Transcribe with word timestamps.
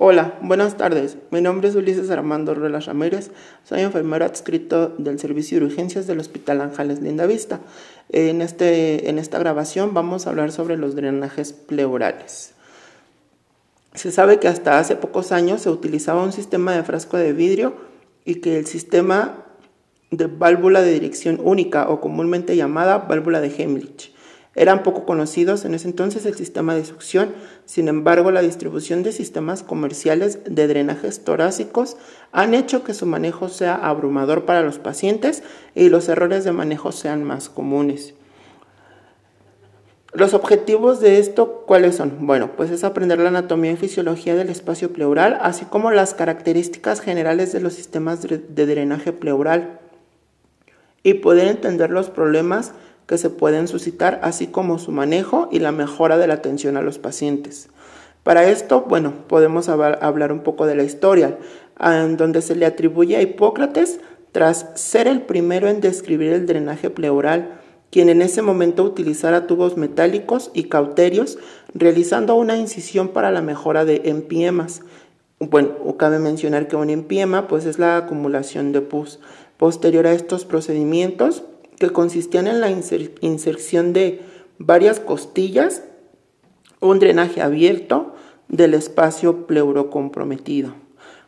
Hola, 0.00 0.38
buenas 0.42 0.76
tardes. 0.76 1.16
Mi 1.32 1.40
nombre 1.40 1.68
es 1.68 1.74
Ulises 1.74 2.08
Armando 2.10 2.54
Ruelas 2.54 2.86
Ramírez. 2.86 3.32
Soy 3.64 3.80
enfermero 3.80 4.24
adscrito 4.24 4.90
del 4.96 5.18
Servicio 5.18 5.58
de 5.58 5.66
Urgencias 5.66 6.06
del 6.06 6.20
Hospital 6.20 6.60
Ángeles 6.60 7.00
Lindavista. 7.00 7.58
En, 8.08 8.40
este, 8.40 9.10
en 9.10 9.18
esta 9.18 9.40
grabación 9.40 9.94
vamos 9.94 10.24
a 10.24 10.30
hablar 10.30 10.52
sobre 10.52 10.76
los 10.76 10.94
drenajes 10.94 11.52
pleurales. 11.52 12.52
Se 13.92 14.12
sabe 14.12 14.38
que 14.38 14.46
hasta 14.46 14.78
hace 14.78 14.94
pocos 14.94 15.32
años 15.32 15.62
se 15.62 15.70
utilizaba 15.70 16.22
un 16.22 16.30
sistema 16.30 16.76
de 16.76 16.84
frasco 16.84 17.16
de 17.16 17.32
vidrio 17.32 17.74
y 18.24 18.36
que 18.36 18.56
el 18.56 18.66
sistema 18.66 19.46
de 20.12 20.28
válvula 20.28 20.80
de 20.80 20.92
dirección 20.92 21.40
única 21.42 21.88
o 21.88 22.00
comúnmente 22.00 22.54
llamada 22.54 22.98
válvula 22.98 23.40
de 23.40 23.48
Heimlich 23.48 24.12
eran 24.58 24.82
poco 24.82 25.06
conocidos 25.06 25.64
en 25.64 25.74
ese 25.74 25.86
entonces 25.86 26.26
el 26.26 26.34
sistema 26.34 26.74
de 26.74 26.84
succión, 26.84 27.32
sin 27.64 27.86
embargo 27.86 28.32
la 28.32 28.42
distribución 28.42 29.04
de 29.04 29.12
sistemas 29.12 29.62
comerciales 29.62 30.40
de 30.44 30.66
drenajes 30.66 31.22
torácicos 31.22 31.96
han 32.32 32.54
hecho 32.54 32.82
que 32.82 32.92
su 32.92 33.06
manejo 33.06 33.48
sea 33.48 33.76
abrumador 33.76 34.44
para 34.44 34.62
los 34.62 34.78
pacientes 34.78 35.44
y 35.74 35.88
los 35.88 36.08
errores 36.08 36.42
de 36.42 36.52
manejo 36.52 36.90
sean 36.90 37.22
más 37.22 37.48
comunes. 37.48 38.14
Los 40.12 40.34
objetivos 40.34 41.00
de 41.00 41.18
esto, 41.18 41.64
¿cuáles 41.66 41.94
son? 41.94 42.26
Bueno, 42.26 42.52
pues 42.56 42.70
es 42.70 42.82
aprender 42.82 43.20
la 43.20 43.28
anatomía 43.28 43.72
y 43.72 43.76
fisiología 43.76 44.34
del 44.34 44.48
espacio 44.48 44.92
pleural, 44.92 45.38
así 45.40 45.66
como 45.66 45.90
las 45.92 46.14
características 46.14 47.00
generales 47.00 47.52
de 47.52 47.60
los 47.60 47.74
sistemas 47.74 48.22
de 48.22 48.66
drenaje 48.66 49.12
pleural 49.12 49.78
y 51.02 51.14
poder 51.14 51.48
entender 51.48 51.90
los 51.90 52.10
problemas 52.10 52.72
que 53.08 53.18
se 53.18 53.30
pueden 53.30 53.66
suscitar, 53.66 54.20
así 54.22 54.46
como 54.46 54.78
su 54.78 54.92
manejo 54.92 55.48
y 55.50 55.58
la 55.58 55.72
mejora 55.72 56.18
de 56.18 56.28
la 56.28 56.34
atención 56.34 56.76
a 56.76 56.82
los 56.82 56.98
pacientes. 56.98 57.70
Para 58.22 58.48
esto, 58.48 58.84
bueno, 58.86 59.14
podemos 59.26 59.70
hablar 59.70 60.32
un 60.32 60.40
poco 60.40 60.66
de 60.66 60.76
la 60.76 60.82
historia, 60.82 61.38
en 61.80 62.18
donde 62.18 62.42
se 62.42 62.54
le 62.54 62.66
atribuye 62.66 63.16
a 63.16 63.22
Hipócrates 63.22 64.00
tras 64.32 64.66
ser 64.74 65.08
el 65.08 65.22
primero 65.22 65.68
en 65.68 65.80
describir 65.80 66.34
el 66.34 66.46
drenaje 66.46 66.90
pleural, 66.90 67.60
quien 67.90 68.10
en 68.10 68.20
ese 68.20 68.42
momento 68.42 68.84
utilizara 68.84 69.46
tubos 69.46 69.78
metálicos 69.78 70.50
y 70.52 70.64
cauterios, 70.64 71.38
realizando 71.72 72.34
una 72.34 72.58
incisión 72.58 73.08
para 73.08 73.30
la 73.30 73.40
mejora 73.40 73.86
de 73.86 74.02
empiemas. 74.04 74.82
Bueno, 75.40 75.70
cabe 75.96 76.18
mencionar 76.18 76.68
que 76.68 76.76
un 76.76 76.90
empiema 76.90 77.48
pues 77.48 77.64
es 77.64 77.78
la 77.78 77.96
acumulación 77.96 78.72
de 78.72 78.82
pus. 78.82 79.18
Posterior 79.56 80.06
a 80.06 80.12
estos 80.12 80.44
procedimientos, 80.44 81.44
que 81.78 81.90
consistían 81.90 82.46
en 82.46 82.60
la 82.60 82.70
inserción 82.70 83.92
de 83.92 84.20
varias 84.58 85.00
costillas, 85.00 85.82
un 86.80 86.98
drenaje 86.98 87.40
abierto 87.40 88.14
del 88.48 88.74
espacio 88.74 89.46
pleurocomprometido. 89.46 90.74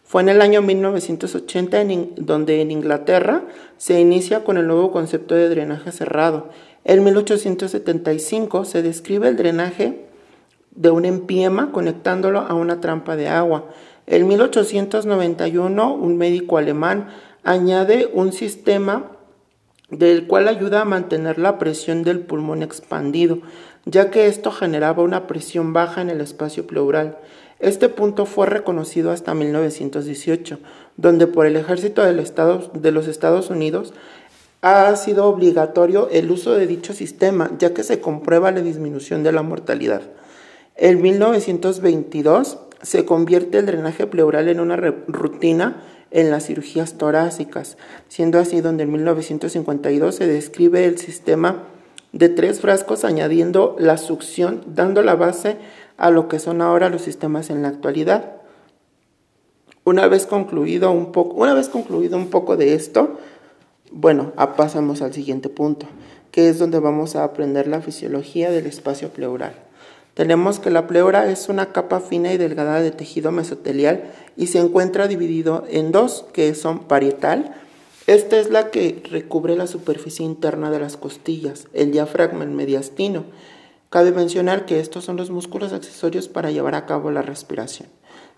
Fue 0.05 0.23
en 0.23 0.29
el 0.29 0.43
año 0.43 0.61
1980 0.61 1.81
en 1.83 2.13
donde 2.17 2.61
en 2.61 2.73
Inglaterra 2.73 3.45
se 3.77 4.01
inicia 4.01 4.43
con 4.43 4.57
el 4.57 4.67
nuevo 4.67 4.91
concepto 4.91 5.37
de 5.37 5.49
drenaje 5.49 5.93
cerrado. 5.93 6.49
En 6.85 7.05
1875 7.05 8.65
se 8.65 8.83
describe 8.83 9.29
el 9.29 9.37
drenaje 9.37 10.07
de 10.73 10.91
un 10.91 11.05
empiema 11.05 11.71
conectándolo 11.71 12.41
a 12.41 12.55
una 12.55 12.81
trampa 12.81 13.15
de 13.15 13.29
agua. 13.29 13.67
En 14.07 14.27
1891 14.27 15.95
un 15.95 16.17
médico 16.17 16.59
alemán 16.59 17.09
añade 17.45 18.11
un 18.13 18.33
sistema 18.33 19.13
del 19.91 20.27
cual 20.27 20.49
ayuda 20.49 20.83
a 20.83 20.85
mantener 20.85 21.39
la 21.39 21.59
presión 21.59 22.03
del 22.03 22.21
pulmón 22.21 22.63
expandido, 22.63 23.39
ya 23.85 24.11
que 24.11 24.27
esto 24.27 24.53
generaba 24.53 25.03
una 25.03 25.27
presión 25.27 25.73
baja 25.73 26.01
en 26.01 26.11
el 26.11 26.21
espacio 26.21 26.67
pleural. 26.67 27.19
Este 27.59 27.89
punto 27.89 28.25
fue 28.25 28.47
reconocido 28.47 29.11
hasta 29.11 29.35
1918, 29.35 30.59
donde 30.97 31.27
por 31.27 31.47
el 31.47 31.57
ejército 31.57 32.03
de 32.03 32.93
los 32.93 33.09
Estados 33.09 33.51
Unidos 33.51 33.93
ha 34.63 34.95
sido 34.97 35.27
obligatorio 35.27 36.09
el 36.11 36.31
uso 36.31 36.53
de 36.53 36.67
dicho 36.67 36.93
sistema, 36.93 37.51
ya 37.59 37.73
que 37.75 37.83
se 37.83 38.01
comprueba 38.01 38.51
la 38.51 38.61
disminución 38.61 39.23
de 39.23 39.33
la 39.33 39.43
mortalidad. 39.43 40.03
En 40.77 41.03
1922 41.03 42.59
se 42.83 43.05
convierte 43.05 43.59
el 43.59 43.67
drenaje 43.67 44.07
pleural 44.07 44.49
en 44.49 44.61
una 44.61 44.77
rutina 44.77 45.83
en 46.11 46.31
las 46.31 46.47
cirugías 46.47 46.95
torácicas, 46.95 47.77
siendo 48.09 48.39
así 48.39 48.61
donde 48.61 48.85
en 48.85 48.93
1952 48.93 50.15
se 50.15 50.27
describe 50.27 50.85
el 50.87 50.99
sistema 50.99 51.65
de 52.13 52.29
tres 52.29 52.61
frascos 52.61 53.05
añadiendo 53.05 53.77
la 53.79 53.97
succión, 53.97 54.65
dando 54.67 55.03
la 55.03 55.15
base 55.15 55.59
a 55.97 56.11
lo 56.11 56.29
que 56.29 56.39
son 56.39 56.63
ahora 56.63 56.89
los 56.89 57.03
sistemas 57.03 57.51
en 57.51 57.63
la 57.63 57.69
actualidad. 57.69 58.33
Una 59.85 60.09
vez 60.09 60.27
concluido 60.27 60.91
un 60.91 61.13
poco, 61.13 61.37
una 61.37 61.55
vez 61.55 61.69
concluido 61.69 62.17
un 62.17 62.29
poco 62.29 62.57
de 62.57 62.75
esto, 62.75 63.19
bueno, 63.93 64.33
pasamos 64.57 65.03
al 65.03 65.13
siguiente 65.13 65.49
punto, 65.49 65.87
que 66.31 66.49
es 66.49 66.59
donde 66.59 66.79
vamos 66.79 67.17
a 67.17 67.25
aprender 67.25 67.67
la 67.67 67.81
fisiología 67.81 68.51
del 68.51 68.67
espacio 68.67 69.11
pleural. 69.11 69.70
Tenemos 70.21 70.61
que 70.61 70.69
la 70.69 70.87
pleura 70.87 71.31
es 71.31 71.49
una 71.49 71.73
capa 71.73 71.99
fina 71.99 72.31
y 72.31 72.37
delgada 72.37 72.83
de 72.83 72.91
tejido 72.91 73.33
mesotelial 73.33 74.13
y 74.37 74.49
se 74.49 74.59
encuentra 74.59 75.09
dividido 75.09 75.65
en 75.71 75.93
dos, 75.93 76.27
que 76.35 76.55
son 76.55 76.81
parietal. 76.81 77.55
Esta 78.07 78.39
es 78.39 78.51
la 78.51 78.71
que 78.71 79.03
recubre 79.11 79.57
la 79.57 79.67
superficie 79.67 80.27
interna 80.27 80.71
de 80.71 80.79
las 80.79 80.99
costillas, 80.99 81.69
el 81.73 81.91
diafragma, 81.91 82.45
el 82.45 82.51
mediastino. 82.51 83.25
Cabe 83.89 84.13
mencionar 84.13 84.67
que 84.67 84.79
estos 84.79 85.05
son 85.05 85.17
los 85.17 85.31
músculos 85.31 85.73
accesorios 85.73 86.29
para 86.29 86.51
llevar 86.51 86.75
a 86.75 86.85
cabo 86.85 87.11
la 87.11 87.23
respiración. 87.23 87.89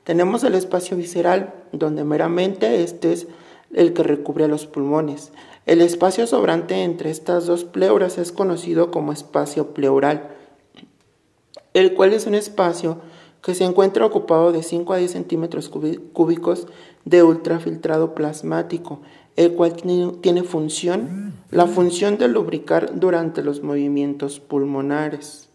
Tenemos 0.04 0.44
el 0.44 0.54
espacio 0.54 0.96
visceral, 0.96 1.52
donde 1.72 2.04
meramente 2.04 2.84
este 2.84 3.12
es 3.12 3.26
el 3.74 3.92
que 3.92 4.04
recubre 4.04 4.46
los 4.46 4.68
pulmones. 4.68 5.32
El 5.66 5.80
espacio 5.80 6.28
sobrante 6.28 6.84
entre 6.84 7.10
estas 7.10 7.46
dos 7.46 7.64
pleuras 7.64 8.18
es 8.18 8.30
conocido 8.30 8.92
como 8.92 9.12
espacio 9.12 9.74
pleural 9.74 10.28
el 11.74 11.94
cual 11.94 12.12
es 12.12 12.26
un 12.26 12.34
espacio 12.34 12.98
que 13.42 13.54
se 13.54 13.64
encuentra 13.64 14.06
ocupado 14.06 14.52
de 14.52 14.62
5 14.62 14.92
a 14.92 14.98
10 14.98 15.10
centímetros 15.10 15.68
cúbicos 15.68 16.68
de 17.04 17.22
ultrafiltrado 17.22 18.14
plasmático, 18.14 19.00
el 19.36 19.54
cual 19.54 19.74
tiene 19.74 20.42
función, 20.44 21.34
la 21.50 21.66
función 21.66 22.18
de 22.18 22.28
lubricar 22.28 22.98
durante 22.98 23.42
los 23.42 23.62
movimientos 23.62 24.38
pulmonares. 24.40 25.48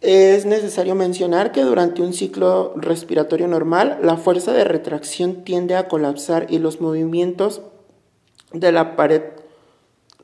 Es 0.00 0.46
necesario 0.46 0.94
mencionar 0.94 1.52
que 1.52 1.62
durante 1.62 2.00
un 2.00 2.12
ciclo 2.12 2.74
respiratorio 2.76 3.48
normal, 3.48 3.98
la 4.02 4.16
fuerza 4.16 4.52
de 4.52 4.64
retracción 4.64 5.42
tiende 5.42 5.74
a 5.74 5.88
colapsar 5.88 6.46
y 6.48 6.58
los 6.58 6.80
movimientos 6.80 7.62
de 8.52 8.72
la 8.72 8.94
pared 8.94 9.22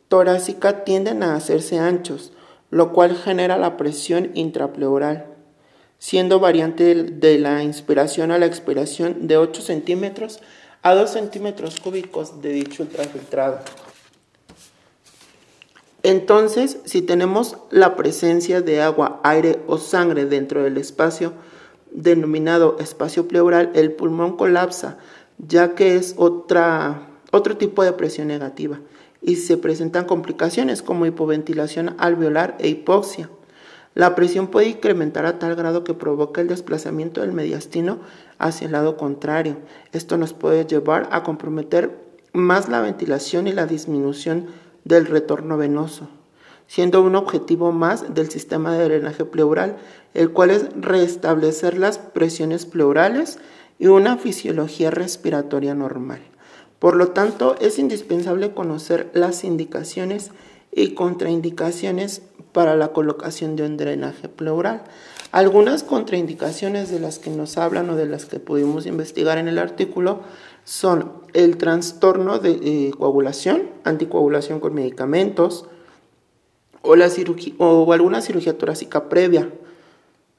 torácica 0.09 0.85
tienden 0.85 1.23
a 1.23 1.35
hacerse 1.35 1.79
anchos, 1.79 2.33
lo 2.73 2.95
cual 2.95 3.15
genera 3.15 3.59
la 3.59 3.77
presión 3.77 4.31
intrapleural, 4.33 5.27
siendo 5.99 6.41
variante 6.41 6.95
de 6.95 7.39
la 7.39 7.63
inspiración 7.63 8.33
a 8.33 8.39
la 8.39 8.47
expiración 8.47 9.29
de 9.29 9.37
8 9.37 9.61
centímetros 9.61 10.41
a 10.81 10.95
2 10.95 11.11
centímetros 11.11 11.79
cúbicos 11.79 12.41
de 12.41 12.49
dicho 12.55 12.83
ultrafiltrado. 12.83 13.59
Entonces, 16.03 16.79
si 16.87 17.03
tenemos 17.03 17.59
la 17.71 17.95
presencia 17.95 18.63
de 18.63 18.81
agua, 18.81 19.21
aire 19.23 19.61
o 19.67 19.77
sangre 19.77 20.25
dentro 20.25 20.63
del 20.63 20.79
espacio 20.79 21.35
denominado 21.91 22.79
espacio 22.81 23.29
pleural, 23.29 23.71
el 23.75 23.93
pulmón 23.93 24.39
colapsa, 24.39 24.97
ya 25.37 25.75
que 25.75 25.97
es 25.97 26.15
otra, 26.17 27.11
otro 27.33 27.59
tipo 27.59 27.85
de 27.85 27.93
presión 27.93 28.29
negativa 28.29 28.81
y 29.23 29.37
se 29.37 29.57
presentan 29.57 30.05
complicaciones 30.05 30.83
como 30.83 31.07
hipoventilación 31.07 31.95
alveolar 31.99 32.57
e 32.59 32.69
hipoxia. 32.69 33.31
La 33.95 34.15
presión 34.15 34.49
puede 34.49 34.69
incrementar 34.69 35.27
a 35.27 35.39
tal 35.39 35.55
grado 35.55 35.85
que 35.85 35.95
provoca 35.95 36.41
el 36.41 36.49
desplazamiento 36.49 37.21
del 37.21 37.33
mediastino 37.33 37.99
hacia 38.39 38.67
el 38.67 38.73
lado 38.73 38.97
contrario. 38.97 39.59
Esto 39.93 40.17
nos 40.17 40.33
puede 40.33 40.65
llevar 40.65 41.09
a 41.13 41.23
comprometer 41.23 41.99
más 42.33 42.69
la 42.69 42.81
ventilación 42.81 43.47
y 43.47 43.53
la 43.53 43.67
disminución 43.67 44.47
del 44.85 45.07
retorno 45.07 45.59
venoso, 45.59 46.09
siendo 46.67 47.03
un 47.03 47.15
objetivo 47.15 47.71
más 47.71 48.15
del 48.15 48.31
sistema 48.31 48.75
de 48.75 48.85
drenaje 48.85 49.27
pleural, 49.27 49.77
el 50.15 50.31
cual 50.31 50.51
es 50.51 50.69
restablecer 50.75 51.77
las 51.77 51.99
presiones 51.99 52.65
pleurales 52.65 53.39
y 53.79 53.89
una 53.89 54.17
fisiología 54.17 54.91
respiratoria 54.91 55.75
normal. 55.75 56.21
Por 56.83 56.97
lo 56.97 57.11
tanto, 57.11 57.55
es 57.61 57.79
indispensable 57.79 58.55
conocer 58.55 59.09
las 59.15 59.45
indicaciones 59.45 60.33
y 60.73 60.95
contraindicaciones 60.95 62.23
para 62.51 62.75
la 62.75 62.89
colocación 62.89 63.55
de 63.55 63.65
un 63.65 63.77
drenaje 63.77 64.29
pleural. 64.29 64.83
Algunas 65.31 65.85
contraindicaciones 65.85 66.91
de 66.91 66.99
las 66.99 67.21
que 67.21 67.31
nos 67.31 67.57
hablan 67.57 67.89
o 67.89 67.95
de 67.95 68.07
las 68.07 68.25
que 68.25 68.41
pudimos 68.41 68.87
investigar 68.87 69.39
en 69.39 69.47
el 69.47 69.61
artículo 69.61 70.23
son 70.65 71.13
el 71.35 71.57
trastorno 71.57 72.41
de 72.41 72.51
eh, 72.51 72.91
coagulación, 72.99 73.71
anticoagulación 73.85 74.59
con 74.59 74.75
medicamentos 74.75 75.67
o, 76.83 77.93
alguna 77.93 78.21
cirugía 78.23 78.59
torácica 78.59 79.09
previa, 79.09 79.53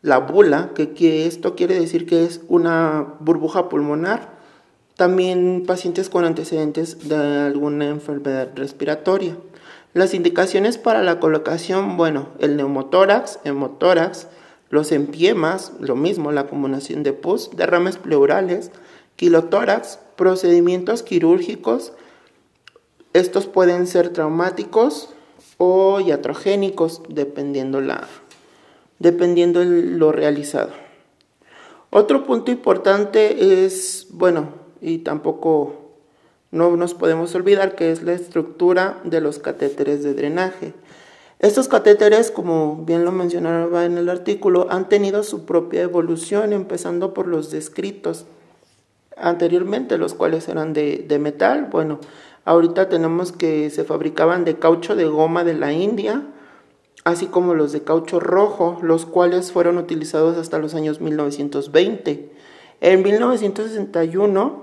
la 0.02 0.18
bula, 0.18 0.72
que, 0.76 1.26
esto 1.26 1.56
quiere 1.56 1.80
decir 1.80 2.06
que 2.06 2.26
es 2.26 2.42
una 2.50 3.16
burbuja 3.22 3.70
pulmonar. 3.70 4.33
También 5.04 5.66
pacientes 5.68 6.08
con 6.08 6.24
antecedentes 6.24 7.10
de 7.10 7.18
alguna 7.18 7.90
enfermedad 7.90 8.52
respiratoria. 8.56 9.36
Las 9.94 10.14
indicaciones 10.14 10.78
para 10.78 11.04
la 11.04 11.20
colocación, 11.20 11.98
bueno, 11.98 12.30
el 12.40 12.56
neumotórax, 12.56 13.40
hemotórax, 13.44 14.28
los 14.70 14.94
empiemas, 14.94 15.74
lo 15.82 15.98
mismo, 15.98 16.32
la 16.32 16.42
acumulación 16.42 17.04
de 17.04 17.12
pus, 17.12 17.50
derrames 17.54 17.98
pleurales, 17.98 18.72
quilotórax, 19.18 20.00
procedimientos 20.16 21.04
quirúrgicos. 21.04 21.92
Estos 23.12 23.46
pueden 23.46 23.88
ser 23.88 24.08
traumáticos 24.08 25.10
o 25.58 26.00
iatrogénicos, 26.00 27.02
dependiendo 27.10 27.82
la, 27.82 28.08
dependiendo 29.00 29.66
lo 29.66 30.14
realizado. 30.14 30.72
Otro 31.90 32.26
punto 32.26 32.52
importante 32.52 33.66
es, 33.66 34.08
bueno, 34.10 34.63
y 34.84 35.00
tampoco 35.00 35.84
no 36.52 36.76
nos 36.76 36.94
podemos 36.94 37.34
olvidar 37.34 37.76
que 37.76 37.92
es 37.92 38.04
la 38.04 38.14
estructura 38.14 39.00
de 39.04 39.22
los 39.22 39.40
catéteres 39.40 40.04
de 40.04 40.14
drenaje. 40.14 40.74
Estos 41.40 41.68
catéteres, 41.68 42.30
como 42.30 42.84
bien 42.86 43.04
lo 43.04 43.12
mencionaba 43.12 43.86
en 43.86 43.98
el 43.98 44.08
artículo, 44.08 44.68
han 44.70 44.88
tenido 44.88 45.24
su 45.24 45.46
propia 45.46 45.82
evolución, 45.82 46.54
empezando 46.54 47.14
por 47.14 47.28
los 47.28 47.50
descritos 47.50 48.26
anteriormente, 49.18 49.98
los 49.98 50.14
cuales 50.14 50.48
eran 50.48 50.74
de, 50.74 51.04
de 51.08 51.20
metal. 51.20 51.70
Bueno, 51.72 52.00
ahorita 52.46 52.88
tenemos 52.88 53.32
que 53.32 53.70
se 53.72 53.84
fabricaban 53.84 54.46
de 54.46 54.60
caucho 54.60 54.96
de 54.96 55.06
goma 55.06 55.44
de 55.44 55.56
la 55.56 55.74
India, 55.74 56.22
así 57.04 57.26
como 57.26 57.56
los 57.56 57.72
de 57.72 57.84
caucho 57.84 58.20
rojo, 58.20 58.80
los 58.82 59.06
cuales 59.06 59.52
fueron 59.52 59.78
utilizados 59.78 60.38
hasta 60.38 60.60
los 60.60 60.76
años 60.76 61.02
1920. 61.02 62.32
En 62.80 63.02
1961 63.02 64.63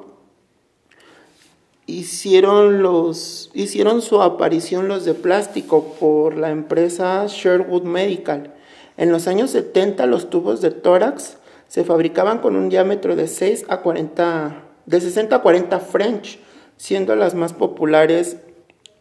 hicieron, 1.90 2.82
los, 2.82 3.50
hicieron 3.54 4.02
su 4.02 4.22
aparición 4.22 4.88
los 4.88 5.04
de 5.04 5.14
plástico 5.14 5.96
por 5.98 6.36
la 6.36 6.50
empresa 6.50 7.26
Sherwood 7.26 7.82
Medical. 7.82 8.54
En 8.96 9.10
los 9.10 9.26
años 9.28 9.50
70 9.50 10.06
los 10.06 10.30
tubos 10.30 10.60
de 10.60 10.70
tórax 10.70 11.38
se 11.68 11.84
fabricaban 11.84 12.38
con 12.38 12.56
un 12.56 12.68
diámetro 12.68 13.16
de 13.16 13.28
6 13.28 13.66
a 13.68 13.78
40, 13.78 14.64
de 14.86 15.00
60 15.00 15.36
a 15.36 15.42
40 15.42 15.80
French, 15.80 16.38
siendo 16.76 17.14
las 17.16 17.34
más 17.34 17.52
populares 17.52 18.38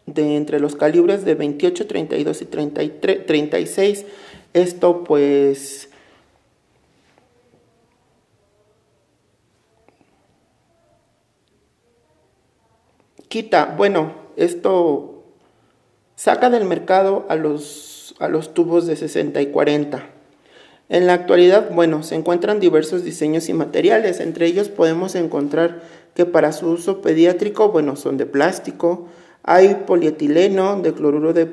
de 0.06 0.36
entre 0.36 0.60
los 0.60 0.76
calibres 0.76 1.26
de 1.26 1.36
28, 1.36 1.88
32 1.88 2.42
y 2.42 2.46
33, 2.46 3.26
36. 3.26 4.06
Esto 4.54 5.04
pues 5.04 5.89
quita, 13.30 13.76
bueno, 13.78 14.14
esto 14.36 15.24
saca 16.16 16.50
del 16.50 16.66
mercado 16.66 17.26
a 17.30 17.36
los, 17.36 18.16
a 18.20 18.28
los 18.28 18.54
tubos 18.54 18.88
de 18.88 18.98
60 18.98 19.42
y 19.42 19.48
40. 19.48 20.10
En 20.90 21.08
la 21.08 21.14
actualidad, 21.14 21.70
bueno, 21.72 22.04
se 22.04 22.16
encuentran 22.16 22.60
diversos 22.60 23.04
diseños 23.04 23.48
y 23.48 23.54
materiales, 23.54 24.20
entre 24.20 24.48
ellos 24.48 24.70
podemos 24.70 25.16
encontrar 25.16 25.82
que 26.16 26.26
para 26.26 26.52
su 26.52 26.68
uso 26.68 27.02
pediátrico, 27.02 27.70
bueno, 27.70 27.96
son 27.96 28.18
de 28.18 28.26
plástico, 28.26 29.08
hay 29.44 29.84
polietileno, 29.86 30.82
de 30.82 30.94
cloruro 30.94 31.34
de 31.34 31.46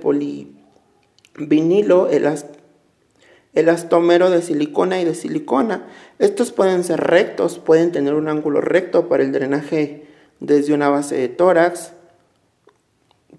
polivinilo, 1.36 2.08
elastómero 3.52 4.30
de 4.30 4.42
silicona 4.42 5.00
y 5.00 5.04
de 5.04 5.14
silicona. 5.14 5.86
Estos 6.18 6.50
pueden 6.50 6.82
ser 6.82 7.00
rectos, 7.00 7.58
pueden 7.58 7.92
tener 7.92 8.14
un 8.14 8.28
ángulo 8.28 8.62
recto 8.62 9.08
para 9.08 9.22
el 9.22 9.32
drenaje 9.32 10.06
desde 10.40 10.74
una 10.74 10.88
base 10.88 11.16
de 11.16 11.28
tórax. 11.28 11.92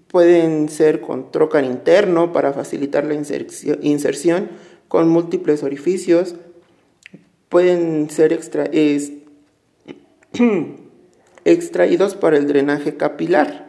Pueden 0.08 0.68
ser 0.68 1.00
con 1.00 1.30
trocar 1.30 1.64
interno 1.64 2.32
para 2.32 2.52
facilitar 2.52 3.04
la 3.04 3.14
inserción, 3.14 4.48
con 4.88 5.08
múltiples 5.08 5.62
orificios. 5.62 6.34
Pueden 7.48 8.10
ser 8.10 8.32
extraídos 11.44 12.14
para 12.14 12.36
el 12.36 12.46
drenaje 12.46 12.96
capilar 12.96 13.68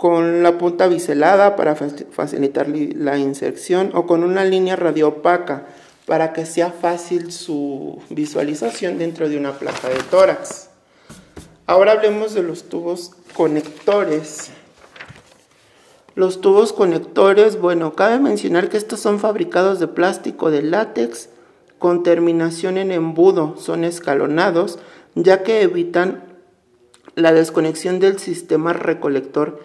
con 0.00 0.42
la 0.42 0.56
punta 0.56 0.88
biselada 0.88 1.56
para 1.56 1.76
facilitar 1.76 2.66
la 2.70 3.18
inserción 3.18 3.90
o 3.92 4.06
con 4.06 4.24
una 4.24 4.46
línea 4.46 4.74
radiopaca 4.74 5.66
para 6.06 6.32
que 6.32 6.46
sea 6.46 6.72
fácil 6.72 7.30
su 7.32 8.00
visualización 8.08 8.96
dentro 8.96 9.28
de 9.28 9.36
una 9.36 9.58
placa 9.58 9.90
de 9.90 10.02
tórax. 10.10 10.69
Ahora 11.70 11.92
hablemos 11.92 12.34
de 12.34 12.42
los 12.42 12.64
tubos 12.64 13.12
conectores. 13.32 14.50
Los 16.16 16.40
tubos 16.40 16.72
conectores, 16.72 17.60
bueno, 17.60 17.94
cabe 17.94 18.18
mencionar 18.18 18.68
que 18.68 18.76
estos 18.76 18.98
son 18.98 19.20
fabricados 19.20 19.78
de 19.78 19.86
plástico 19.86 20.50
de 20.50 20.62
látex 20.62 21.28
con 21.78 22.02
terminación 22.02 22.76
en 22.76 22.90
embudo, 22.90 23.54
son 23.56 23.84
escalonados, 23.84 24.80
ya 25.14 25.44
que 25.44 25.62
evitan 25.62 26.24
la 27.14 27.32
desconexión 27.32 28.00
del 28.00 28.18
sistema 28.18 28.72
recolector 28.72 29.60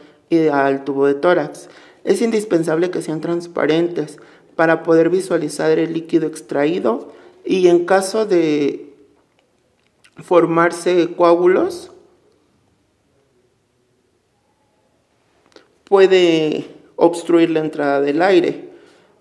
al 0.54 0.84
tubo 0.84 1.07
de 1.07 1.16
tórax. 1.16 1.69
Es 2.04 2.22
indispensable 2.22 2.92
que 2.92 3.02
sean 3.02 3.19
transparentes 3.19 4.19
para 4.56 4.84
poder 4.84 5.10
visualizar 5.10 5.80
el 5.80 5.94
líquido 5.94 6.28
extraído 6.28 7.12
y 7.44 7.68
en 7.68 7.84
caso 7.88 8.28
de 8.28 8.94
formarse 10.22 11.16
coágulos 11.18 11.90
puede 15.95 16.65
obstruir 16.97 17.51
la 17.51 17.62
entrada 17.62 18.01
del 18.01 18.21
aire. 18.21 18.68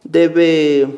Debe, 0.02 0.88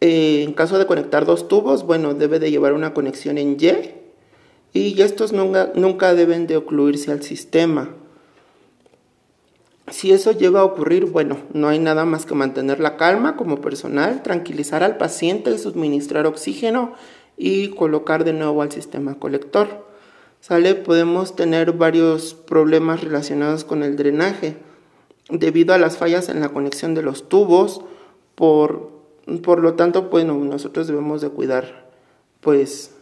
eh, 0.00 0.42
en 0.42 0.52
caso 0.52 0.76
de 0.76 0.86
conectar 0.86 1.26
dos 1.26 1.46
tubos, 1.46 1.86
bueno, 1.86 2.14
debe 2.14 2.40
de 2.40 2.50
llevar 2.50 2.72
una 2.72 2.92
conexión 2.92 3.38
en 3.38 3.56
Y 3.60 4.80
y 4.80 5.00
estos 5.00 5.32
nunca, 5.32 5.70
nunca 5.76 6.12
deben 6.14 6.48
de 6.48 6.56
ocluirse 6.56 7.12
al 7.12 7.22
sistema. 7.22 7.94
Si 9.88 10.10
eso 10.10 10.32
llega 10.32 10.58
a 10.58 10.64
ocurrir, 10.64 11.04
bueno, 11.04 11.36
no 11.52 11.68
hay 11.68 11.78
nada 11.78 12.04
más 12.04 12.26
que 12.26 12.34
mantener 12.34 12.80
la 12.80 12.96
calma 12.96 13.36
como 13.36 13.60
personal, 13.60 14.24
tranquilizar 14.24 14.82
al 14.82 14.96
paciente, 14.96 15.56
suministrar 15.56 16.26
oxígeno 16.26 16.94
y 17.36 17.68
colocar 17.68 18.24
de 18.24 18.32
nuevo 18.32 18.60
al 18.60 18.72
sistema 18.72 19.20
colector. 19.20 19.86
¿Sale? 20.46 20.76
Podemos 20.76 21.34
tener 21.34 21.72
varios 21.72 22.34
problemas 22.34 23.02
relacionados 23.02 23.64
con 23.64 23.82
el 23.82 23.96
drenaje 23.96 24.54
debido 25.28 25.74
a 25.74 25.78
las 25.78 25.96
fallas 25.96 26.28
en 26.28 26.38
la 26.38 26.50
conexión 26.50 26.94
de 26.94 27.02
los 27.02 27.28
tubos. 27.28 27.80
Por, 28.36 28.92
por 29.42 29.60
lo 29.60 29.74
tanto, 29.74 30.02
bueno, 30.02 30.36
nosotros 30.36 30.86
debemos 30.86 31.20
de 31.20 31.30
cuidar 31.30 31.90
pues 32.40 32.94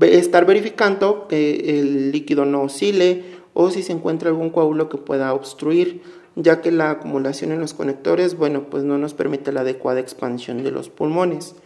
estar 0.00 0.46
verificando 0.46 1.28
que 1.28 1.80
el 1.80 2.12
líquido 2.12 2.46
no 2.46 2.62
oscile 2.62 3.24
o 3.52 3.70
si 3.70 3.82
se 3.82 3.92
encuentra 3.92 4.30
algún 4.30 4.48
coágulo 4.48 4.88
que 4.88 4.96
pueda 4.96 5.34
obstruir, 5.34 6.00
ya 6.34 6.62
que 6.62 6.72
la 6.72 6.92
acumulación 6.92 7.52
en 7.52 7.60
los 7.60 7.74
conectores, 7.74 8.38
bueno, 8.38 8.70
pues 8.70 8.84
no 8.84 8.96
nos 8.96 9.12
permite 9.12 9.52
la 9.52 9.60
adecuada 9.60 10.00
expansión 10.00 10.64
de 10.64 10.70
los 10.70 10.88
pulmones. 10.88 11.56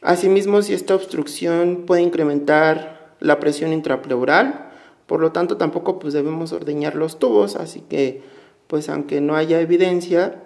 Asimismo, 0.00 0.62
si 0.62 0.72
esta 0.72 0.94
obstrucción 0.94 1.84
puede 1.84 2.00
incrementar 2.00 3.01
la 3.22 3.38
presión 3.38 3.72
intrapleural, 3.72 4.70
por 5.06 5.20
lo 5.20 5.32
tanto 5.32 5.56
tampoco 5.56 5.98
pues 5.98 6.12
debemos 6.12 6.52
ordeñar 6.52 6.96
los 6.96 7.18
tubos, 7.18 7.56
así 7.56 7.80
que 7.80 8.22
pues 8.66 8.88
aunque 8.88 9.20
no 9.20 9.36
haya 9.36 9.60
evidencia, 9.60 10.42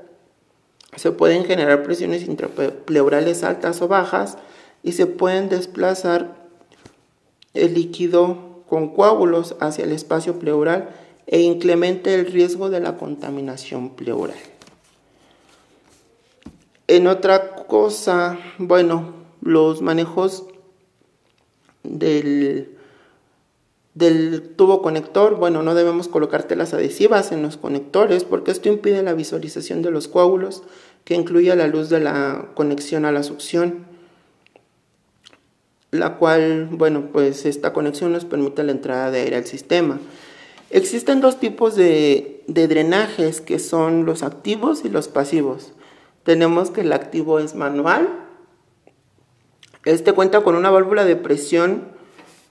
se 0.96 1.10
pueden 1.10 1.44
generar 1.44 1.82
presiones 1.82 2.24
intrapleurales 2.24 3.44
altas 3.44 3.80
o 3.82 3.88
bajas 3.88 4.38
y 4.82 4.92
se 4.92 5.06
pueden 5.06 5.48
desplazar 5.48 6.34
el 7.54 7.74
líquido 7.74 8.62
con 8.68 8.94
coágulos 8.94 9.56
hacia 9.60 9.84
el 9.84 9.92
espacio 9.92 10.38
pleural 10.38 10.90
e 11.26 11.40
incremente 11.40 12.14
el 12.14 12.26
riesgo 12.26 12.68
de 12.68 12.80
la 12.80 12.96
contaminación 12.96 13.90
pleural. 13.90 14.36
En 16.88 17.06
otra 17.06 17.56
cosa, 17.66 18.38
bueno, 18.58 19.14
los 19.40 19.82
manejos 19.82 20.44
del, 21.88 22.76
del 23.94 24.42
tubo 24.56 24.82
conector, 24.82 25.36
bueno, 25.36 25.62
no 25.62 25.74
debemos 25.74 26.08
colocar 26.08 26.44
telas 26.44 26.74
adhesivas 26.74 27.32
en 27.32 27.42
los 27.42 27.56
conectores 27.56 28.24
porque 28.24 28.50
esto 28.50 28.68
impide 28.68 29.02
la 29.02 29.14
visualización 29.14 29.82
de 29.82 29.90
los 29.90 30.08
coágulos 30.08 30.62
que 31.04 31.14
incluye 31.14 31.54
la 31.54 31.68
luz 31.68 31.88
de 31.88 32.00
la 32.00 32.50
conexión 32.54 33.04
a 33.04 33.12
la 33.12 33.22
succión 33.22 33.86
la 35.98 36.16
cual, 36.16 36.68
bueno, 36.70 37.08
pues 37.12 37.46
esta 37.46 37.72
conexión 37.72 38.12
nos 38.12 38.24
permite 38.24 38.62
la 38.64 38.72
entrada 38.72 39.10
de 39.10 39.20
aire 39.20 39.36
al 39.36 39.46
sistema. 39.46 39.98
Existen 40.70 41.20
dos 41.20 41.38
tipos 41.38 41.76
de, 41.76 42.42
drenajes 42.46 43.40
que 43.40 43.58
son 43.58 44.04
los 44.04 44.22
activos 44.22 44.84
y 44.84 44.88
los 44.88 45.08
pasivos. 45.08 45.72
tenemos 46.24 46.70
que 46.70 46.80
el 46.80 46.92
activo 46.92 47.38
es 47.38 47.54
manual. 47.54 48.08
Este 49.86 50.12
cuenta 50.14 50.40
con 50.40 50.56
una 50.56 50.68
válvula 50.68 51.04
de 51.04 51.14
presión 51.14 51.84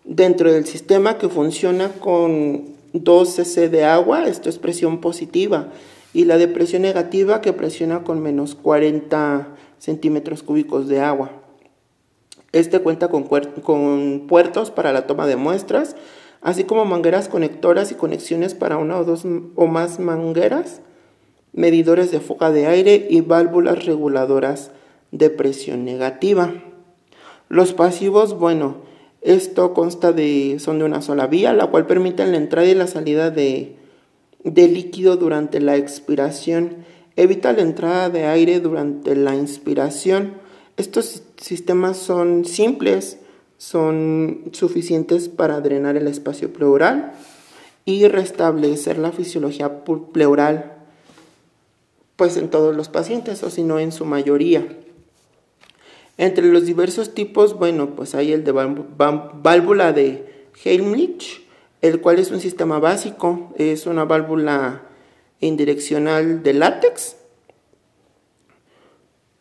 dentro 0.06 0.54
del 0.54 0.66
sistema 0.66 1.18
que 1.18 1.28
funciona 1.28 1.90
con 2.00 2.64
2 2.94 3.30
cc 3.36 3.68
de 3.68 3.84
agua, 3.84 4.26
esto 4.26 4.48
es 4.48 4.58
presión 4.58 5.02
positiva, 5.02 5.68
y 6.14 6.24
la 6.24 6.38
de 6.38 6.48
presión 6.48 6.84
negativa 6.84 7.42
que 7.42 7.52
presiona 7.52 8.06
con 8.06 8.22
menos 8.22 8.56
40 8.56 9.50
centímetros 9.80 10.44
cúbicos 10.44 10.88
de 10.88 11.02
agua. 11.02 11.30
Este 12.54 12.80
cuenta 12.80 13.10
con, 13.10 13.24
con 13.24 14.28
puertos 14.30 14.72
para 14.72 14.94
la 14.94 15.06
toma 15.06 15.28
de 15.28 15.36
muestras, 15.36 15.98
así 16.40 16.64
como 16.64 16.86
mangueras 16.86 17.28
conectoras 17.28 17.92
y 17.92 17.96
conexiones 17.96 18.54
para 18.54 18.78
una 18.78 18.98
o 18.98 19.04
dos 19.04 19.26
o 19.56 19.68
más 19.68 20.00
mangueras, 20.00 20.80
medidores 21.52 22.12
de 22.12 22.22
fuga 22.22 22.52
de 22.52 22.68
aire 22.68 23.08
y 23.10 23.20
válvulas 23.20 23.84
reguladoras 23.84 24.72
de 25.12 25.30
presión 25.30 25.84
negativa. 25.84 26.54
Los 27.50 27.74
pasivos, 27.74 28.38
bueno, 28.38 28.78
esto 29.22 29.74
consta 29.74 30.12
de, 30.12 30.58
son 30.60 30.80
de 30.80 30.86
una 30.86 31.02
sola 31.02 31.28
vía, 31.28 31.54
la 31.54 31.68
cual 31.68 31.88
permite 31.88 32.26
la 32.26 32.38
entrada 32.38 32.68
y 32.68 32.76
la 32.76 32.88
salida 32.88 33.32
de, 33.32 33.76
de 34.44 34.68
líquido 34.68 35.18
durante 35.18 35.60
la 35.60 35.78
expiración, 35.78 36.86
evita 37.16 37.54
la 37.54 37.62
entrada 37.62 38.10
de 38.10 38.26
aire 38.26 38.60
durante 38.60 39.16
la 39.16 39.36
inspiración, 39.36 40.34
estos 40.78 41.24
sistemas 41.38 41.98
son 41.98 42.44
simples, 42.44 43.20
son 43.58 44.50
suficientes 44.52 45.30
para 45.30 45.62
drenar 45.62 45.96
el 45.96 46.08
espacio 46.08 46.52
pleural 46.52 47.14
y 47.86 48.08
restablecer 48.08 48.98
la 48.98 49.14
fisiología 49.14 49.86
pleural 49.86 50.74
pues 52.18 52.38
en 52.38 52.50
todos 52.50 52.76
los 52.76 52.90
pacientes 52.90 53.44
o 53.44 53.50
si 53.50 53.64
no 53.64 53.80
en 53.80 53.92
su 53.92 54.06
mayoría. 54.06 54.68
Entre 56.18 56.46
los 56.46 56.66
diversos 56.66 57.14
tipos, 57.14 57.58
bueno, 57.58 57.96
pues 57.96 58.16
hay 58.16 58.32
el 58.32 58.44
de 58.44 58.52
válvula 58.52 59.92
de 59.92 60.26
Heimlich, 60.64 61.46
el 61.82 62.00
cual 62.00 62.20
es 62.20 62.32
un 62.32 62.40
sistema 62.40 62.80
básico, 62.80 63.54
es 63.58 63.86
una 63.86 64.06
válvula 64.06 64.84
indireccional 65.42 66.42
de 66.42 66.54
látex 66.54 67.18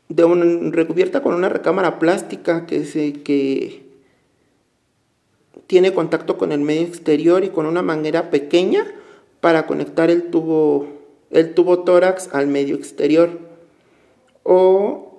de 0.08 0.70
recubierta 0.70 1.22
con 1.22 1.34
una 1.34 1.48
recámara 1.48 1.98
plástica 1.98 2.66
que, 2.66 2.84
se, 2.84 3.14
que 3.14 3.84
tiene 5.66 5.94
contacto 5.94 6.36
con 6.36 6.52
el 6.52 6.60
medio 6.60 6.82
exterior 6.82 7.44
y 7.44 7.48
con 7.48 7.66
una 7.66 7.82
manguera 7.82 8.30
pequeña 8.30 8.84
para 9.40 9.66
conectar 9.66 10.10
el 10.10 10.30
tubo, 10.30 10.86
el 11.30 11.54
tubo 11.54 11.84
tórax 11.84 12.28
al 12.32 12.46
medio 12.46 12.76
exterior. 12.76 13.38
O 14.42 15.13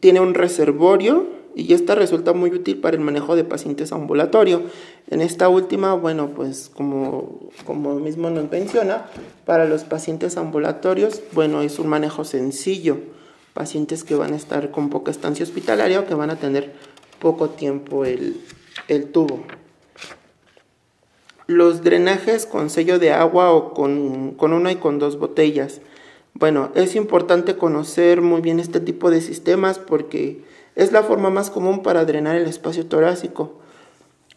tiene 0.00 0.20
un 0.20 0.34
reservorio 0.34 1.26
y 1.54 1.72
esta 1.74 1.94
resulta 1.94 2.32
muy 2.32 2.50
útil 2.50 2.78
para 2.78 2.96
el 2.96 3.02
manejo 3.02 3.34
de 3.34 3.44
pacientes 3.44 3.92
ambulatorio. 3.92 4.62
En 5.10 5.20
esta 5.20 5.48
última, 5.48 5.94
bueno, 5.94 6.30
pues 6.34 6.70
como, 6.72 7.50
como 7.64 7.94
mismo 7.96 8.30
nos 8.30 8.50
menciona, 8.50 9.06
para 9.44 9.64
los 9.64 9.84
pacientes 9.84 10.36
ambulatorios, 10.36 11.22
bueno, 11.32 11.62
es 11.62 11.78
un 11.78 11.88
manejo 11.88 12.24
sencillo 12.24 12.98
pacientes 13.58 14.04
que 14.04 14.14
van 14.14 14.34
a 14.34 14.36
estar 14.36 14.70
con 14.70 14.88
poca 14.88 15.10
estancia 15.10 15.42
hospitalaria 15.42 15.98
o 15.98 16.06
que 16.06 16.14
van 16.14 16.30
a 16.30 16.36
tener 16.36 16.74
poco 17.18 17.50
tiempo 17.50 18.04
el, 18.04 18.40
tubo. 19.12 19.42
Los 21.48 21.82
drenajes 21.82 22.46
con 22.46 22.70
sello 22.70 23.00
de 23.00 23.10
agua 23.10 23.50
o 23.50 23.74
con, 23.74 24.36
con 24.36 24.52
una 24.52 24.70
y 24.70 24.76
con 24.76 25.00
dos 25.00 25.18
botellas. 25.18 25.80
Bueno, 26.38 26.70
es 26.76 26.94
importante 26.94 27.56
conocer 27.56 28.20
muy 28.20 28.40
bien 28.40 28.60
este 28.60 28.78
tipo 28.78 29.10
de 29.10 29.20
sistemas 29.20 29.80
porque 29.80 30.44
es 30.76 30.92
la 30.92 31.02
forma 31.02 31.30
más 31.30 31.50
común 31.50 31.82
para 31.82 32.04
drenar 32.04 32.36
el 32.36 32.46
espacio 32.46 32.86
torácico. 32.86 33.58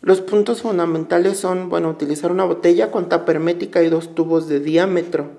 Los 0.02 0.20
puntos 0.20 0.64
fundamentales 0.64 1.38
son, 1.38 1.70
bueno, 1.70 1.92
utilizar 1.92 2.32
una 2.32 2.44
botella 2.44 2.90
con 2.90 3.08
tapa 3.08 3.34
hermética 3.34 3.84
y 3.84 3.90
dos 3.90 4.16
tubos 4.16 4.48
de 4.48 4.60
diámetro. 4.60 5.30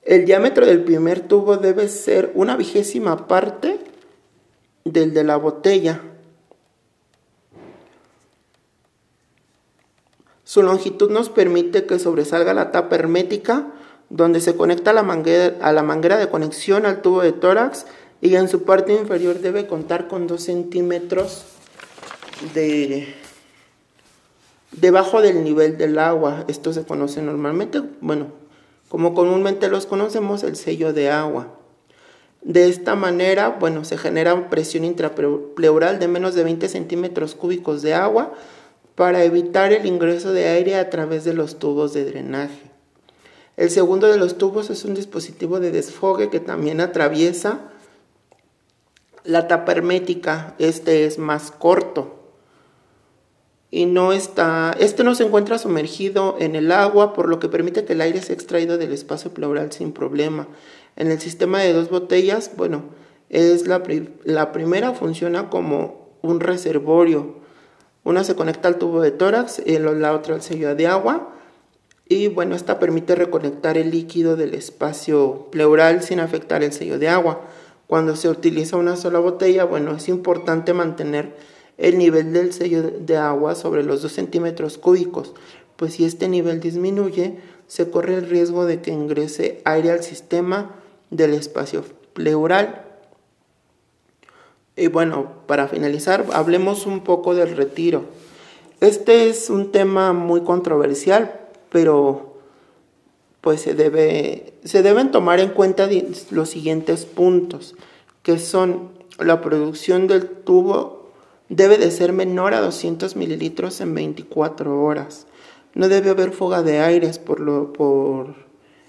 El 0.00 0.24
diámetro 0.24 0.64
del 0.64 0.82
primer 0.84 1.20
tubo 1.20 1.58
debe 1.58 1.88
ser 1.88 2.32
una 2.34 2.56
vigésima 2.56 3.26
parte 3.26 3.78
del 4.84 5.12
de 5.12 5.22
la 5.22 5.36
botella. 5.36 6.00
Su 10.44 10.62
longitud 10.62 11.10
nos 11.10 11.28
permite 11.28 11.84
que 11.84 11.98
sobresalga 11.98 12.54
la 12.54 12.70
tapa 12.70 12.96
hermética 12.96 13.70
donde 14.10 14.40
se 14.40 14.56
conecta 14.56 14.92
la 14.92 15.02
manguera, 15.02 15.56
a 15.60 15.72
la 15.72 15.82
manguera 15.82 16.16
de 16.18 16.28
conexión 16.28 16.86
al 16.86 17.02
tubo 17.02 17.22
de 17.22 17.32
tórax 17.32 17.86
y 18.20 18.34
en 18.36 18.48
su 18.48 18.62
parte 18.64 18.92
inferior 18.92 19.40
debe 19.40 19.66
contar 19.66 20.08
con 20.08 20.26
2 20.26 20.42
centímetros 20.42 21.44
de 22.54 23.14
debajo 24.72 25.20
del 25.20 25.44
nivel 25.44 25.78
del 25.78 25.98
agua. 25.98 26.44
Esto 26.48 26.72
se 26.72 26.84
conoce 26.84 27.22
normalmente, 27.22 27.82
bueno, 28.00 28.28
como 28.88 29.14
comúnmente 29.14 29.68
los 29.68 29.86
conocemos, 29.86 30.42
el 30.42 30.56
sello 30.56 30.92
de 30.92 31.10
agua. 31.10 31.58
De 32.42 32.68
esta 32.68 32.94
manera, 32.94 33.48
bueno, 33.48 33.84
se 33.84 33.96
genera 33.96 34.50
presión 34.50 34.84
intrapleural 34.84 35.98
de 35.98 36.08
menos 36.08 36.34
de 36.34 36.44
20 36.44 36.68
centímetros 36.68 37.34
cúbicos 37.34 37.82
de 37.82 37.94
agua 37.94 38.34
para 38.94 39.24
evitar 39.24 39.72
el 39.72 39.86
ingreso 39.86 40.32
de 40.32 40.48
aire 40.48 40.76
a 40.76 40.90
través 40.90 41.24
de 41.24 41.34
los 41.34 41.58
tubos 41.58 41.94
de 41.94 42.04
drenaje. 42.04 42.73
El 43.56 43.70
segundo 43.70 44.08
de 44.08 44.16
los 44.16 44.38
tubos 44.38 44.70
es 44.70 44.84
un 44.84 44.94
dispositivo 44.94 45.60
de 45.60 45.70
desfogue 45.70 46.30
que 46.30 46.40
también 46.40 46.80
atraviesa 46.80 47.70
la 49.22 49.48
tapa 49.48 49.72
hermética. 49.72 50.54
Este 50.58 51.06
es 51.06 51.18
más 51.18 51.50
corto 51.50 52.24
y 53.74 53.86
no 53.86 54.12
está, 54.12 54.72
este 54.78 55.02
no 55.02 55.16
se 55.16 55.24
encuentra 55.24 55.58
sumergido 55.58 56.36
en 56.38 56.54
el 56.54 56.70
agua, 56.70 57.12
por 57.12 57.28
lo 57.28 57.40
que 57.40 57.48
permite 57.48 57.84
que 57.84 57.94
el 57.94 58.02
aire 58.02 58.22
sea 58.22 58.36
extraído 58.36 58.78
del 58.78 58.92
espacio 58.92 59.34
pleural 59.34 59.72
sin 59.72 59.90
problema. 59.90 60.46
En 60.94 61.10
el 61.10 61.20
sistema 61.20 61.58
de 61.58 61.72
dos 61.72 61.90
botellas, 61.90 62.52
bueno, 62.56 62.84
es 63.30 63.66
la, 63.66 63.82
primera 64.52 64.92
funciona 64.92 65.50
como 65.50 66.06
un 66.22 66.38
reservorio. 66.38 67.34
Una 68.04 68.22
se 68.22 68.36
conecta 68.36 68.68
al 68.68 68.78
tubo 68.78 69.00
de 69.00 69.10
tórax 69.10 69.60
y 69.66 69.76
la 69.80 70.12
otra 70.12 70.36
al 70.36 70.42
sello 70.42 70.76
de 70.76 70.86
agua. 70.86 71.33
Y 72.06 72.28
bueno, 72.28 72.54
esta 72.54 72.78
permite 72.78 73.14
reconectar 73.14 73.78
el 73.78 73.90
líquido 73.90 74.36
del 74.36 74.54
espacio 74.54 75.48
pleural 75.50 76.02
sin 76.02 76.20
afectar 76.20 76.62
el 76.62 76.72
sello 76.72 76.98
de 76.98 77.08
agua. 77.08 77.40
Cuando 77.86 78.14
se 78.16 78.28
utiliza 78.28 78.76
una 78.76 78.96
sola 78.96 79.18
botella, 79.18 79.64
bueno, 79.64 79.96
es 79.96 80.08
importante 80.08 80.74
mantener 80.74 81.34
el 81.78 81.98
nivel 81.98 82.32
del 82.32 82.52
sello 82.52 82.82
de 82.82 83.16
agua 83.16 83.54
sobre 83.54 83.82
los 83.82 84.02
2 84.02 84.12
centímetros 84.12 84.78
cúbicos, 84.78 85.34
pues 85.76 85.94
si 85.94 86.04
este 86.04 86.28
nivel 86.28 86.60
disminuye, 86.60 87.38
se 87.66 87.90
corre 87.90 88.14
el 88.14 88.28
riesgo 88.28 88.66
de 88.66 88.80
que 88.80 88.92
ingrese 88.92 89.60
aire 89.64 89.90
al 89.90 90.02
sistema 90.02 90.76
del 91.10 91.34
espacio 91.34 91.84
pleural. 92.12 92.84
Y 94.76 94.88
bueno, 94.88 95.32
para 95.46 95.68
finalizar, 95.68 96.26
hablemos 96.32 96.86
un 96.86 97.02
poco 97.02 97.34
del 97.34 97.56
retiro. 97.56 98.04
Este 98.80 99.28
es 99.28 99.50
un 99.50 99.72
tema 99.72 100.12
muy 100.12 100.42
controversial, 100.42 101.40
pero 101.74 102.36
pues 103.40 103.62
se, 103.62 103.74
debe, 103.74 104.54
se 104.62 104.84
deben 104.84 105.10
tomar 105.10 105.40
en 105.40 105.48
cuenta 105.48 105.88
los 106.30 106.48
siguientes 106.48 107.04
puntos, 107.04 107.74
que 108.22 108.38
son 108.38 108.92
la 109.18 109.40
producción 109.40 110.06
del 110.06 110.28
tubo 110.28 111.10
debe 111.48 111.76
de 111.76 111.90
ser 111.90 112.12
menor 112.12 112.54
a 112.54 112.60
200 112.60 113.16
mililitros 113.16 113.80
en 113.80 113.92
24 113.92 114.84
horas. 114.84 115.26
No 115.74 115.88
debe 115.88 116.10
haber 116.10 116.30
fuga 116.30 116.62
de 116.62 116.78
aires 116.78 117.18
por, 117.18 117.40
lo, 117.40 117.72
por 117.72 118.36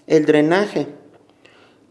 el 0.05 0.27
drenaje. 0.27 0.85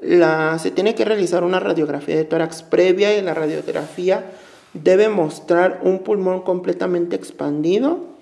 La, 0.01 0.61
se 0.61 0.71
tiene 0.71 0.95
que 0.95 1.05
realizar 1.05 1.43
una 1.43 1.59
radiografía 1.59 2.15
de 2.15 2.25
tórax 2.25 2.63
previa 2.63 3.19
y 3.19 3.21
la 3.21 3.35
radiografía 3.35 4.31
debe 4.75 5.09
mostrar 5.09 5.81
un 5.83 6.05
pulmón 6.05 6.43
completamente 6.43 7.17
expandido 7.17 8.14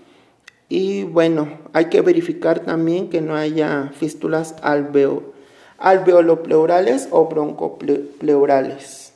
y 0.75 1.05
bueno, 1.05 1.49
hay 1.75 1.91
que 1.91 2.01
verificar 2.01 2.61
también 2.61 3.11
que 3.11 3.21
no 3.21 3.37
haya 3.37 3.91
fístulas 3.95 4.55
alveo, 4.63 5.35
alveolopleurales 5.77 7.09
o 7.11 7.27
broncopleurales. 7.27 9.13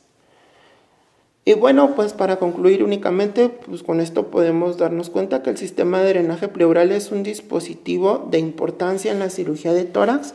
Y 1.47 1.55
bueno, 1.55 1.95
pues 1.97 2.13
para 2.13 2.37
concluir 2.37 2.85
únicamente, 2.85 3.49
pues 3.49 3.83
con 3.83 4.03
esto 4.03 4.27
podemos 4.27 4.77
darnos 4.77 5.09
cuenta 5.09 5.43
que 5.43 5.49
el 5.49 5.57
sistema 5.57 6.03
de 6.03 6.11
drenaje 6.11 6.49
pleural 6.49 6.93
es 6.93 7.11
un 7.11 7.23
dispositivo 7.23 8.29
de 8.31 8.39
importancia 8.39 9.11
en 9.11 9.19
la 9.19 9.31
cirugía 9.31 9.73
de 9.73 9.85
tórax 9.85 10.35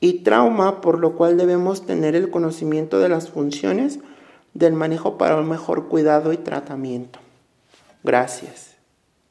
y 0.00 0.24
trauma, 0.24 0.80
por 0.80 0.98
lo 0.98 1.14
cual 1.14 1.36
debemos 1.36 1.86
tener 1.86 2.16
el 2.16 2.30
conocimiento 2.30 2.98
de 2.98 3.10
las 3.10 3.30
funciones 3.30 4.00
del 4.54 4.72
manejo 4.72 5.18
para 5.18 5.36
un 5.36 5.48
mejor 5.48 5.86
cuidado 5.86 6.32
y 6.32 6.36
tratamiento. 6.36 7.20
Gracias. 8.02 8.67